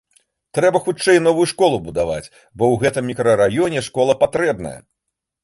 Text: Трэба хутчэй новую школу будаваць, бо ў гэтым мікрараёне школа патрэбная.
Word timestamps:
Трэба 0.57 0.79
хутчэй 0.85 1.19
новую 1.25 1.45
школу 1.51 1.77
будаваць, 1.89 2.31
бо 2.57 2.63
ў 2.73 2.81
гэтым 2.85 3.03
мікрараёне 3.11 3.85
школа 3.91 4.19
патрэбная. 4.25 4.75